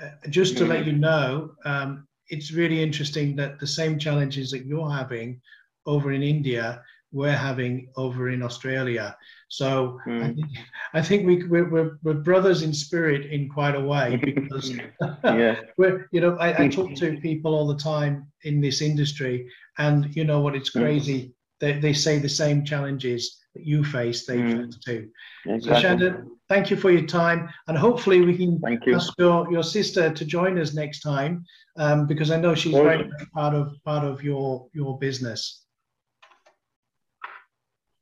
Uh, 0.00 0.10
just 0.28 0.56
to 0.58 0.64
mm-hmm. 0.64 0.72
let 0.72 0.86
you 0.86 0.92
know, 0.92 1.52
um, 1.64 2.06
it's 2.28 2.52
really 2.52 2.82
interesting 2.82 3.34
that 3.36 3.58
the 3.58 3.66
same 3.66 3.98
challenges 3.98 4.50
that 4.50 4.66
you're 4.66 4.90
having 4.90 5.40
over 5.86 6.12
in 6.12 6.22
India, 6.22 6.82
we're 7.12 7.36
having 7.36 7.88
over 7.96 8.30
in 8.30 8.42
Australia. 8.42 9.16
So 9.48 9.98
mm. 10.06 10.22
I, 10.22 10.34
think, 10.34 10.46
I 10.94 11.02
think 11.02 11.26
we, 11.26 11.44
we're, 11.44 11.68
we're, 11.70 11.98
we're, 12.02 12.14
brothers 12.14 12.62
in 12.62 12.74
spirit 12.74 13.26
in 13.26 13.48
quite 13.48 13.74
a 13.74 13.80
way 13.80 14.16
because 14.22 14.78
yeah. 15.24 15.56
we're, 15.78 16.08
you 16.12 16.20
know, 16.20 16.36
I, 16.36 16.64
I, 16.64 16.68
talk 16.68 16.94
to 16.96 17.16
people 17.20 17.54
all 17.54 17.66
the 17.66 17.82
time 17.82 18.26
in 18.44 18.60
this 18.60 18.82
industry 18.82 19.48
and 19.78 20.14
you 20.14 20.24
know 20.24 20.40
what, 20.40 20.54
it's 20.54 20.70
mm. 20.70 20.82
crazy 20.82 21.32
they, 21.60 21.78
they 21.78 21.92
say 21.92 22.18
the 22.18 22.28
same 22.28 22.64
challenges 22.64 23.38
that 23.54 23.64
you 23.64 23.84
face, 23.84 24.26
they 24.26 24.38
mm. 24.38 24.66
face 24.66 24.78
too. 24.84 25.08
Exactly. 25.46 25.74
So 25.74 25.80
Chandon, 25.80 26.30
thank 26.48 26.70
you 26.70 26.76
for 26.76 26.90
your 26.90 27.06
time, 27.06 27.48
and 27.66 27.76
hopefully 27.76 28.20
we 28.20 28.36
can 28.36 28.58
thank 28.60 28.86
you. 28.86 28.94
ask 28.94 29.12
your, 29.18 29.50
your 29.50 29.62
sister 29.62 30.12
to 30.12 30.24
join 30.24 30.58
us 30.58 30.74
next 30.74 31.00
time, 31.00 31.44
um, 31.76 32.06
because 32.06 32.30
I 32.30 32.40
know 32.40 32.54
she's 32.54 32.74
very 32.74 33.04
much 33.04 33.30
part 33.32 33.54
of 33.54 33.72
part 33.84 34.04
of 34.04 34.22
your 34.22 34.68
your 34.72 34.98
business. 34.98 35.64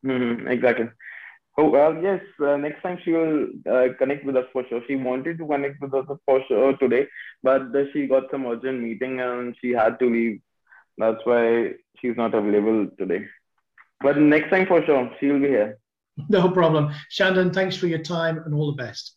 Mm-hmm, 0.06 0.46
exactly. 0.48 0.88
Oh 1.58 1.70
well, 1.70 1.94
yes. 2.02 2.20
Uh, 2.38 2.56
next 2.56 2.82
time 2.82 2.98
she 3.02 3.12
will 3.12 3.46
uh, 3.70 3.88
connect 3.98 4.24
with 4.24 4.36
us 4.36 4.44
for 4.52 4.64
sure. 4.68 4.82
She 4.86 4.94
wanted 4.94 5.38
to 5.38 5.46
connect 5.46 5.80
with 5.80 5.94
us 5.94 6.06
for 6.26 6.42
sure 6.48 6.76
today, 6.76 7.06
but 7.42 7.62
she 7.92 8.06
got 8.06 8.30
some 8.30 8.46
urgent 8.46 8.80
meeting 8.82 9.20
and 9.20 9.56
she 9.60 9.70
had 9.70 9.98
to 10.00 10.06
leave. 10.06 10.40
That's 10.98 11.24
why 11.24 11.72
she's 11.98 12.16
not 12.16 12.34
available 12.34 12.88
today. 12.98 13.26
But 14.00 14.18
next 14.18 14.50
time 14.50 14.66
for 14.66 14.84
sure, 14.84 15.10
she 15.18 15.28
will 15.28 15.40
be 15.40 15.48
here. 15.48 15.78
No 16.28 16.50
problem. 16.50 16.92
Chandon, 17.10 17.52
thanks 17.52 17.76
for 17.76 17.86
your 17.86 18.02
time 18.02 18.38
and 18.38 18.54
all 18.54 18.74
the 18.74 18.82
best. 18.82 19.16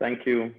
Thank 0.00 0.26
you. 0.26 0.54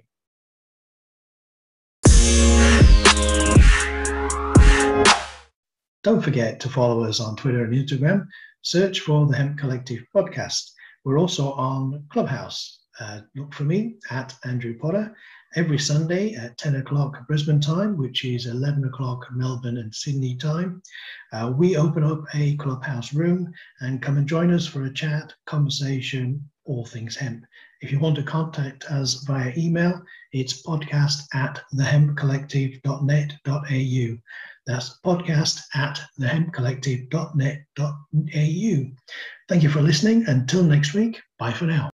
Don't 6.02 6.22
forget 6.22 6.60
to 6.60 6.68
follow 6.68 7.02
us 7.04 7.20
on 7.20 7.36
Twitter 7.36 7.64
and 7.64 7.74
Instagram. 7.74 8.28
Search 8.66 8.98
for 8.98 9.28
the 9.28 9.36
Hemp 9.36 9.60
Collective 9.60 10.02
podcast. 10.12 10.72
We're 11.04 11.20
also 11.20 11.52
on 11.52 12.04
Clubhouse. 12.10 12.80
Uh, 12.98 13.20
look 13.36 13.54
for 13.54 13.62
me 13.62 13.94
at 14.10 14.34
Andrew 14.44 14.76
Potter 14.76 15.14
every 15.54 15.78
Sunday 15.78 16.34
at 16.34 16.58
10 16.58 16.74
o'clock 16.74 17.28
Brisbane 17.28 17.60
time, 17.60 17.96
which 17.96 18.24
is 18.24 18.46
11 18.46 18.84
o'clock 18.84 19.24
Melbourne 19.30 19.76
and 19.76 19.94
Sydney 19.94 20.34
time. 20.34 20.82
Uh, 21.32 21.52
we 21.56 21.76
open 21.76 22.02
up 22.02 22.24
a 22.34 22.56
clubhouse 22.56 23.14
room 23.14 23.52
and 23.82 24.02
come 24.02 24.18
and 24.18 24.26
join 24.26 24.52
us 24.52 24.66
for 24.66 24.82
a 24.82 24.92
chat, 24.92 25.32
conversation, 25.44 26.44
all 26.64 26.84
things 26.84 27.14
hemp. 27.14 27.44
If 27.82 27.92
you 27.92 28.00
want 28.00 28.16
to 28.16 28.24
contact 28.24 28.90
us 28.90 29.22
via 29.28 29.52
email, 29.56 30.02
it's 30.32 30.64
podcast 30.64 31.22
at 31.34 31.62
thehempcollective.net.au. 31.72 34.18
That's 34.66 34.98
podcast 35.04 35.60
at 35.74 36.00
thehempcollective.net.au. 36.20 38.96
Thank 39.48 39.62
you 39.62 39.70
for 39.70 39.80
listening. 39.80 40.24
Until 40.26 40.64
next 40.64 40.92
week, 40.94 41.20
bye 41.38 41.52
for 41.52 41.66
now. 41.66 41.90